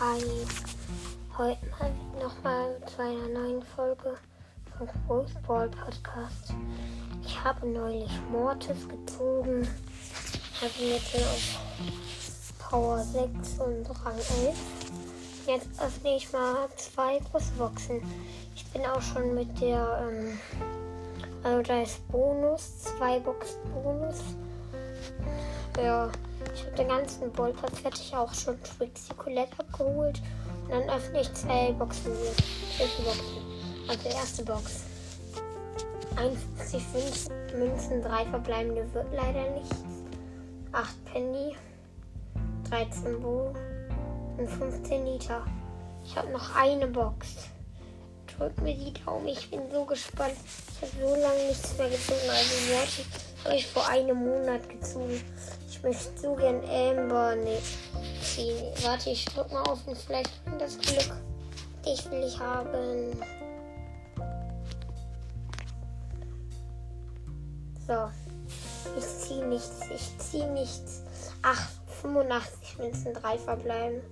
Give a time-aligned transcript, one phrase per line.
[0.00, 0.18] Hi,
[1.36, 1.92] heute mal
[2.22, 4.16] nochmal zu einer neuen Folge
[5.06, 6.54] vom Ball Podcast.
[7.22, 9.68] Ich habe neulich Mortis gezogen,
[10.80, 11.60] ihn jetzt auf
[12.70, 14.56] Power 6 und Rang 11.
[15.46, 18.00] Jetzt öffne ich mal zwei Großboxen.
[18.56, 20.38] Ich bin auch schon mit der, ähm,
[21.42, 24.20] also da ist Bonus, zwei Box Bonus.
[25.76, 26.10] Ja.
[26.54, 30.20] Ich habe den ganzen Ballplatz fertig auch schon Trixie Colette abgeholt.
[30.64, 32.12] Und dann öffne ich zwei Boxen.
[32.78, 33.50] Boxen.
[33.88, 34.84] Also erste Box.
[36.16, 39.76] 51 Münzen, 3 verbleibende wird leider nichts.
[40.72, 41.56] 8 Penny,
[42.68, 43.54] 13 Bo
[44.36, 45.44] und 15 Liter.
[46.04, 47.28] Ich habe noch eine Box.
[48.36, 50.36] Drück mir die Daumen, ich bin so gespannt.
[50.72, 52.20] Ich habe so lange nichts mehr gezogen.
[52.28, 53.04] Also Morty
[53.44, 55.20] habe ich vor einem Monat gezogen.
[55.80, 57.34] Ich möchte so gern Amber
[58.22, 58.66] ziehen.
[58.82, 61.16] Warte, ich drück mal auf und vielleicht bringt das Glück.
[61.86, 63.16] Dich will ich haben.
[67.86, 68.10] So.
[68.98, 69.80] Ich ziehe nichts.
[69.94, 71.02] Ich ziehe nichts.
[71.40, 71.70] Ach,
[72.02, 74.02] 85 Münzen, 3 verbleiben.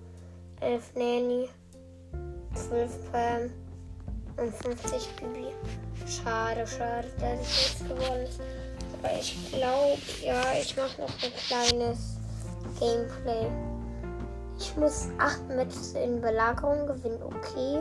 [0.60, 1.50] 11 Nanny.
[2.54, 3.50] 12 Pam.
[4.38, 5.48] Und 50 Bibi.
[6.06, 8.40] Schade, schade, dass ich nichts gewonnen ist.
[8.98, 12.16] Aber ich glaube, ja, ich mache noch ein kleines
[12.80, 13.48] Gameplay.
[14.58, 17.80] Ich muss 8 Matches in Belagerung gewinnen, okay.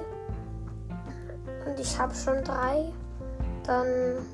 [1.65, 2.91] Und ich habe schon drei.
[3.63, 4.25] Dann.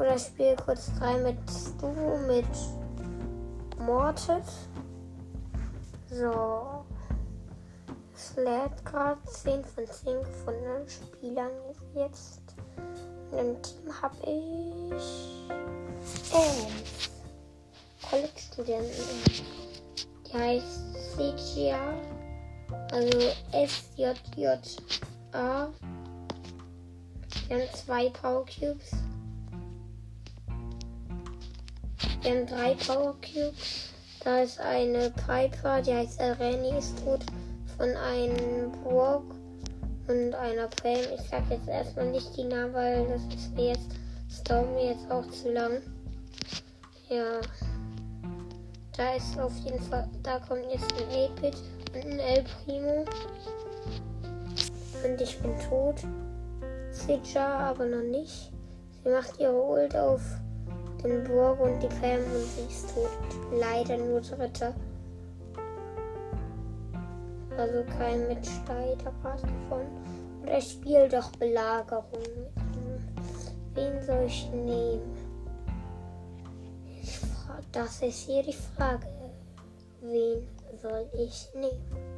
[0.00, 1.86] Oder ich spiele kurz drei mit Stu,
[2.26, 2.46] mit
[3.78, 4.68] Mortis.
[6.10, 6.84] So.
[8.14, 11.50] Es lädt gerade 10 von 10 gefundenen Spielern
[11.94, 12.41] jetzt.
[13.32, 15.42] In dem Team habe ich
[16.34, 17.10] elf
[18.10, 18.92] College-Studenten.
[20.26, 21.94] Die heißt CGA,
[22.92, 23.18] also
[23.52, 24.58] SJJA.
[27.48, 28.92] Wir haben zwei Power Cubes.
[32.20, 33.88] Wir haben drei Power Cubes.
[34.22, 36.98] Da ist eine Piper, die heißt Areni, ist.
[37.00, 39.24] Von einem Burg
[40.12, 40.98] und einer Pam.
[41.14, 43.88] Ich sag jetzt erstmal nicht die Namen, weil das ist mir jetzt,
[44.28, 45.80] das dauert mir jetzt auch zu lang.
[47.08, 47.40] Ja.
[48.96, 51.56] Da ist auf jeden Fall, da kommt jetzt ein 8-Bit
[51.94, 53.04] und ein El Primo.
[55.04, 55.96] Und ich bin tot.
[56.90, 58.52] Sitcha aber noch nicht.
[59.02, 60.20] Sie macht ihre Ult auf
[61.02, 63.08] den Burg und die Pam und sie ist tot.
[63.50, 64.74] Leider nur Dritter
[67.58, 70.01] also kein Mitstreiter gerade gefunden.
[70.42, 72.04] Oder spiele doch Belagerung.
[73.74, 75.16] Wen soll ich nehmen?
[77.70, 79.06] Das ist hier die Frage.
[80.02, 80.46] Wen
[80.80, 82.12] soll ich nehmen?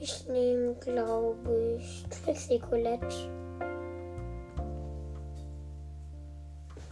[0.00, 3.30] Ich nehme, glaube ich, Trixie Colette.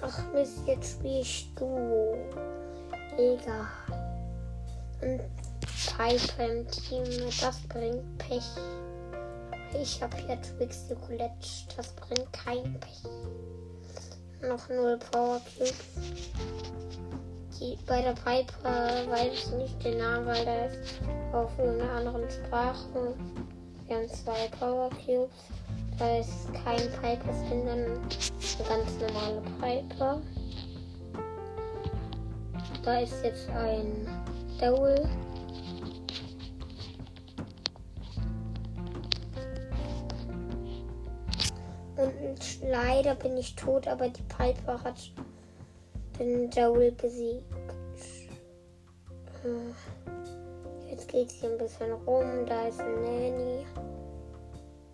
[0.01, 2.17] Ach Mist, jetzt spiele ich Duo.
[3.17, 3.69] Egal.
[5.03, 5.21] Und
[5.97, 7.05] Piper im Team.
[7.41, 8.43] Das bringt Pech.
[9.81, 11.35] Ich habe hier Twixie Colette.
[11.77, 13.03] Das bringt kein Pech.
[14.49, 15.75] Noch null Power Cubes.
[17.59, 21.01] Die, bei der Piper weiß ich nicht den Namen, weil da ist
[21.33, 23.15] auf einer anderen Sprache.
[23.87, 25.31] Wir haben zwei Power Cubes.
[25.99, 30.21] Da ist kein Piper drin, dann eine ganz normale Piper.
[32.85, 34.09] Da ist jetzt ein
[34.61, 35.09] Dowell.
[41.97, 45.13] Und leider bin ich tot, aber die Piper hat
[46.19, 47.45] den Joel besiegt.
[50.89, 52.47] Jetzt geht sie ein bisschen rum.
[52.47, 53.67] Da ist eine Nanny.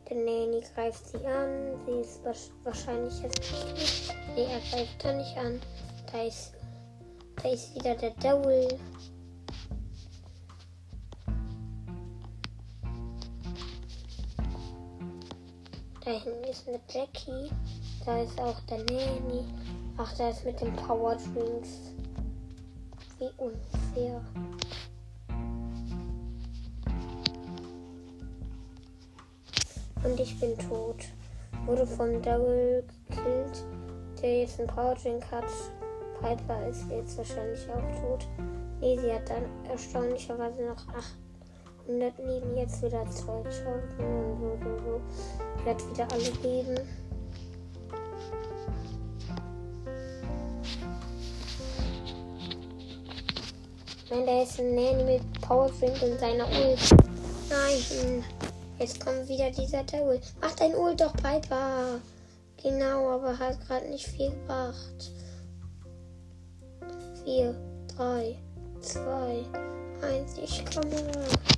[0.08, 1.74] Der Nanny greift sie an.
[1.86, 2.20] Sie ist
[2.64, 3.40] wahrscheinlich jetzt
[3.74, 4.14] nicht.
[4.34, 5.60] Nee, er greift da nicht an.
[6.10, 6.54] Da ist,
[7.42, 8.78] da ist wieder der Joel.
[16.08, 17.50] Da hinten ist eine Jackie.
[18.06, 19.44] Da ist auch der Nanny.
[19.98, 21.92] Ach, da ist mit den Power Drinks.
[23.18, 24.24] Wie unfair.
[30.02, 31.04] Und ich bin tot.
[31.66, 33.66] Wurde von Daryl gekillt,
[34.22, 35.44] der jetzt einen Power Drink hat.
[36.22, 38.26] Piper ist jetzt wahrscheinlich auch tot.
[38.80, 40.86] Nee, sie hat dann erstaunlicherweise noch
[41.88, 45.64] 8 100 Leben, jetzt wieder 2000 und so, so, so.
[45.64, 46.88] Werde wieder alle geben.
[54.10, 56.90] Nein, da ist ein Nanny mit Powerfink und seiner Ult.
[57.48, 58.24] Nein,
[58.78, 60.18] jetzt kommt wieder dieser Terror.
[60.42, 62.00] Mach dein Ult doch, Piper.
[62.62, 65.12] Genau, aber hat gerade nicht viel gebracht.
[67.24, 67.54] 4,
[67.96, 68.36] 3,
[68.80, 69.44] 2,
[70.02, 71.57] 1, ich komme.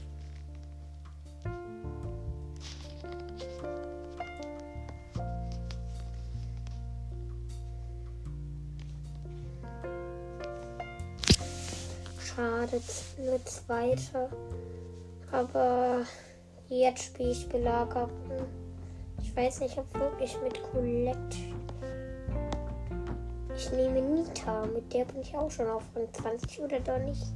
[12.40, 12.81] Schade,
[13.19, 14.31] nur zweiter.
[15.31, 16.06] Aber
[16.70, 18.10] jetzt spiele ich Belagerung.
[19.20, 21.37] Ich weiß nicht, ob wirklich mit Colette.
[23.54, 27.26] Ich nehme Nita, mit der bin ich auch schon auf Rang 20 oder doch nicht.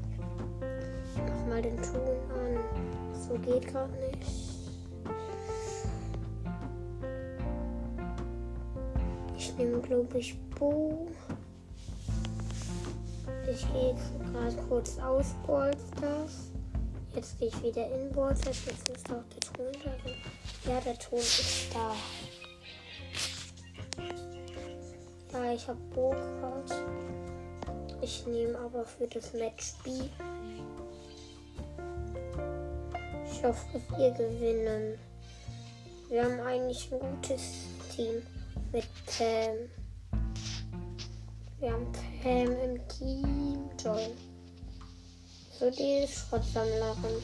[1.15, 3.13] Ich mach mal den Ton an.
[3.29, 4.55] So geht gerade nicht.
[9.37, 11.09] Ich nehme, glaube ich, Bo.
[13.47, 16.51] Ich gehe jetzt gerade kurz aus Ballstars.
[17.15, 18.65] Jetzt gehe ich wieder in Ballstars.
[18.67, 20.17] Jetzt ist auch der Ton darin.
[20.65, 21.95] Ja, der Ton ist da.
[25.33, 26.71] Ja, ich habe Bograd.
[28.01, 29.91] Ich nehme aber für das Match B.
[33.31, 34.99] Ich hoffe, wir gewinnen.
[36.09, 38.23] Wir haben eigentlich ein gutes Team
[38.73, 39.84] mit Pam.
[41.65, 41.87] Wir haben
[42.23, 43.71] Pam im Team.
[43.83, 44.11] Toll.
[45.59, 47.23] So die Schrottsammlerin.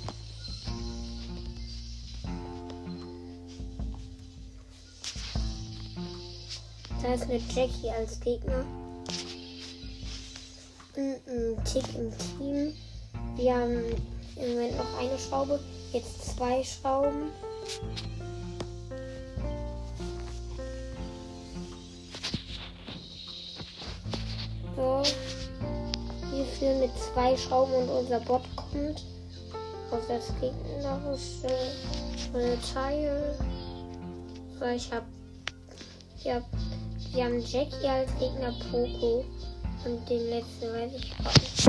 [7.02, 8.64] Da ist eine Jackie als Gegner.
[10.96, 12.74] Ein, ein Tick im Team.
[13.36, 13.84] Wir haben
[14.36, 15.60] im Moment noch eine Schraube.
[15.92, 17.30] Jetzt zwei Schrauben.
[24.80, 25.02] So.
[26.58, 29.04] Führen mit zwei Schrauben und unser Bot kommt.
[29.90, 31.48] Aus das gegnerische
[32.72, 33.38] Teil.
[34.58, 35.04] So, ich hab.
[36.16, 36.44] Ich hab
[37.12, 39.24] wir haben Jackie als Gegner Poco.
[39.84, 41.68] Und den letzten weiß ich gar nicht.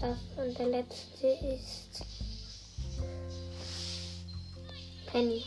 [0.00, 2.04] Das und der letzte ist
[5.10, 5.42] Penny.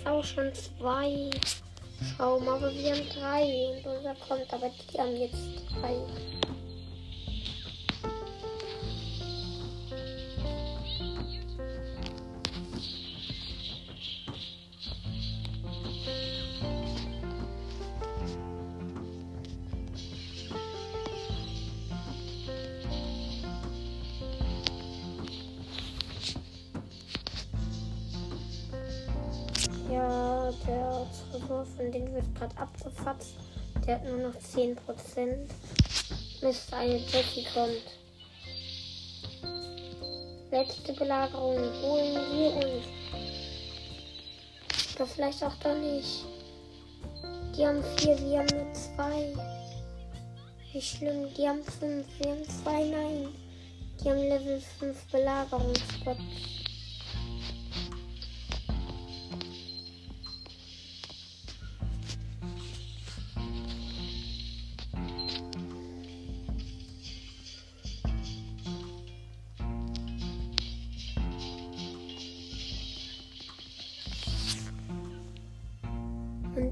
[0.00, 1.30] Jetzt auch schon zwei.
[2.16, 3.44] Schrauben, aber wir haben drei
[3.76, 5.36] und unser kommt, aber die haben jetzt
[5.80, 5.96] drei.
[31.64, 33.34] Von denen wird gerade abgefatzt.
[33.86, 34.76] Der hat nur noch 10%.
[36.40, 37.82] Bis eine Jackie kommt.
[40.50, 42.84] Letzte Belagerung holen wir uns.
[44.96, 46.24] Oder vielleicht auch doch nicht.
[47.56, 49.34] Die haben vier, wir haben nur zwei.
[50.72, 53.28] Wie schlimm, die haben fünf, wir haben zwei, nein.
[54.02, 56.59] Die haben Level 5 Belagerungsbots.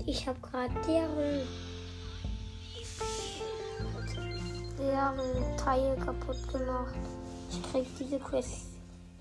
[0.08, 1.46] Ich habe gerade deren,
[4.78, 6.94] deren Teil kaputt gemacht.
[7.50, 8.68] Ich krieg diese Quest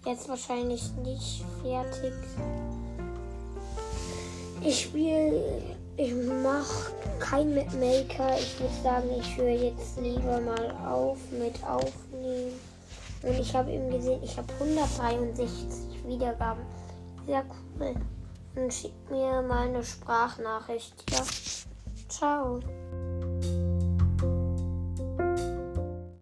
[0.05, 2.13] jetzt wahrscheinlich nicht fertig.
[4.63, 5.61] Ich spiele,
[5.97, 8.37] ich mache kein Mitmaker.
[8.39, 12.53] Ich würde sagen, ich höre jetzt lieber mal auf mit Aufnehmen.
[13.23, 16.63] Und ich habe eben gesehen, ich habe 163 Wiedergaben.
[17.25, 17.43] Sehr
[17.79, 17.95] cool
[18.57, 21.03] und schickt mir mal eine Sprachnachricht.
[21.11, 21.23] Ja.
[22.09, 22.59] Ciao.